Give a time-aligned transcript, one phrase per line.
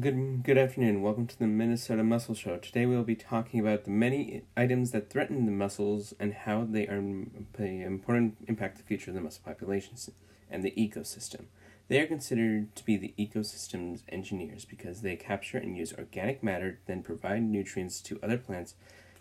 [0.00, 1.02] Good good afternoon.
[1.02, 2.56] Welcome to the Minnesota Mussel Show.
[2.56, 6.64] Today we will be talking about the many items that threaten the mussels and how
[6.64, 7.02] they are
[7.52, 10.08] play an important impact the future of the mussel populations
[10.50, 11.46] and the ecosystem.
[11.88, 16.78] They are considered to be the ecosystem's engineers because they capture and use organic matter,
[16.86, 18.76] then provide nutrients to other plants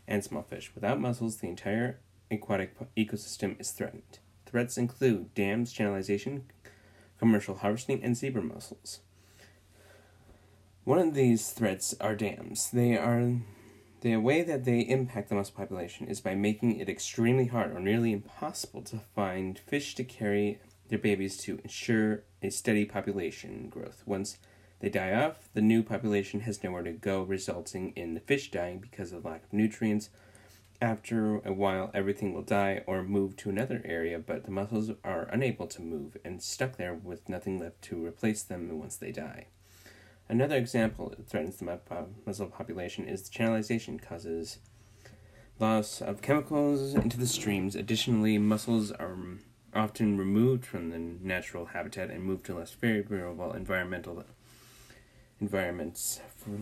[0.07, 0.71] and small fish.
[0.73, 1.99] Without mussels, the entire
[2.29, 4.19] aquatic ecosystem is threatened.
[4.45, 6.43] Threats include dams, channelization,
[7.19, 9.01] commercial harvesting, and zebra mussels.
[10.83, 12.71] One of these threats are dams.
[12.71, 13.33] They are
[14.01, 17.79] the way that they impact the mussel population is by making it extremely hard or
[17.79, 24.01] nearly impossible to find fish to carry their babies to ensure a steady population growth.
[24.07, 24.39] Once
[24.79, 28.79] they die off, the new population has nowhere to go, resulting in the fish dying
[28.79, 30.09] because of lack of nutrients.
[30.81, 35.29] After a while, everything will die or move to another area, but the mussels are
[35.31, 39.45] unable to move and stuck there with nothing left to replace them once they die.
[40.31, 41.77] Another example that threatens the
[42.25, 44.59] mussel uh, population is channelization causes
[45.59, 47.75] loss of chemicals into the streams.
[47.75, 49.17] Additionally, mussels are
[49.73, 54.23] often removed from the natural habitat and moved to less favorable environmental
[55.41, 56.21] environments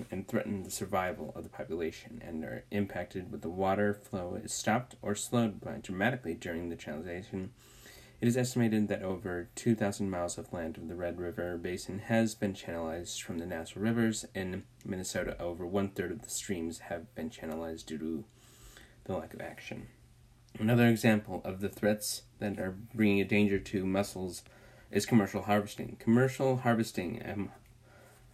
[0.10, 4.52] and threaten the survival of the population and are impacted with the water flow is
[4.52, 7.50] stopped or slowed by dramatically during the channelization
[8.22, 12.36] it is estimated that over 2,000 miles of land of the Red River Basin has
[12.36, 14.26] been channelized from the natural rivers.
[14.36, 18.26] In Minnesota, over one third of the streams have been channelized due to
[19.06, 19.88] the lack of action.
[20.60, 24.44] Another example of the threats that are bringing a danger to mussels
[24.92, 25.96] is commercial harvesting.
[26.00, 27.52] Commercial harvesting um,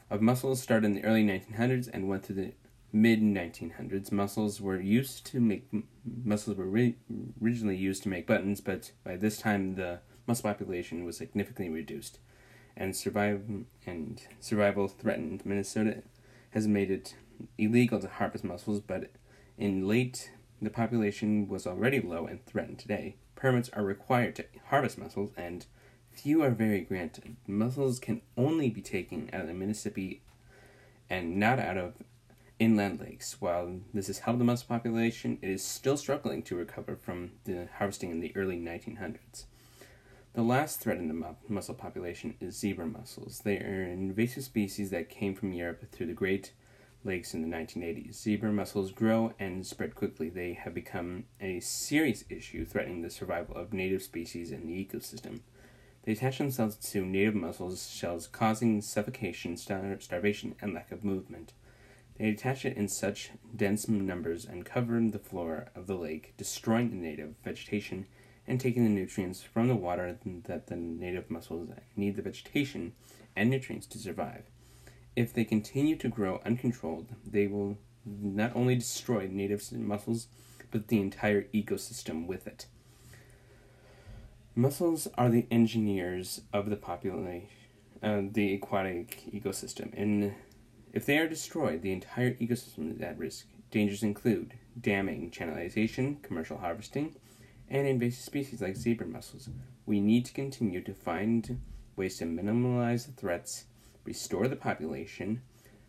[0.10, 2.54] of mussels started in the early 1900s and went through the
[2.96, 5.68] mid 1900s, mussels were used to make
[6.24, 6.96] mussels were ri-
[7.44, 12.20] originally used to make buttons, but by this time the mussel population was significantly reduced,
[12.78, 13.44] and survive
[13.86, 15.46] and survival threatened.
[15.46, 16.04] Minnesota
[16.52, 17.18] has made it
[17.58, 19.12] illegal to harvest mussels, but
[19.58, 23.18] in late the population was already low and threatened today.
[23.36, 25.66] Permits are required to harvest mussels, and
[26.12, 27.36] few are very granted.
[27.46, 30.22] Mussels can only be taken out of the Mississippi
[31.10, 31.96] and not out of
[32.60, 33.40] inland lakes.
[33.40, 37.68] While this has helped the mussel population, it is still struggling to recover from the
[37.78, 39.46] harvesting in the early 1900s.
[40.34, 43.40] The last threat in the mussel population is zebra mussels.
[43.40, 46.52] They are an invasive species that came from Europe through the Great
[47.06, 48.16] Lakes in the 1980s.
[48.16, 50.30] Zebra mussels grow and spread quickly.
[50.30, 55.40] They have become a serious issue threatening the survival of native species in the ecosystem.
[56.04, 61.54] They attach themselves to native mussels shells, causing suffocation, star- starvation, and lack of movement.
[62.18, 66.90] They attach it in such dense numbers and cover the floor of the lake, destroying
[66.90, 68.08] the native vegetation
[68.48, 72.94] and taking the nutrients from the water that the native mussels need the vegetation
[73.36, 74.44] and nutrients to survive.
[75.16, 80.28] If they continue to grow uncontrolled, they will not only destroy native mussels,
[80.72, 82.68] but the entire ecosystem with it.
[84.56, 87.48] Mussels are the engineers of the population,
[88.02, 89.94] uh, the aquatic ecosystem.
[89.94, 90.36] In
[90.96, 93.48] if they are destroyed, the entire ecosystem is at risk.
[93.70, 97.16] Dangers include damming, channelization, commercial harvesting,
[97.70, 99.50] and invasive species like zebra mussels.
[99.86, 101.60] We need to continue to find
[101.98, 103.66] ways to minimize the threats,
[104.06, 105.42] restore the population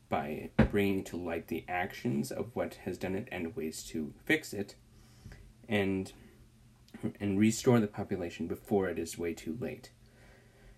[0.09, 4.53] by bringing to light the actions of what has done it and ways to fix
[4.53, 4.75] it,
[5.69, 6.13] and
[7.21, 9.91] and restore the population before it is way too late.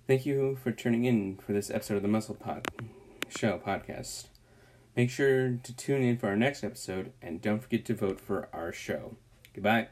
[0.06, 2.66] Thank you for tuning in for this episode of the Mussel Pod
[3.30, 4.26] show podcast.
[4.96, 8.48] Make sure to tune in for our next episode and don't forget to vote for
[8.52, 9.16] our show.
[9.54, 9.88] Goodbye.